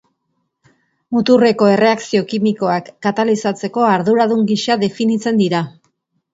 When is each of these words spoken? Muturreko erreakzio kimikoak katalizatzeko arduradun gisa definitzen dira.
Muturreko 1.17 1.67
erreakzio 1.73 2.23
kimikoak 2.33 2.91
katalizatzeko 3.09 3.87
arduradun 3.93 4.45
gisa 4.55 4.81
definitzen 4.89 5.43
dira. 5.47 5.65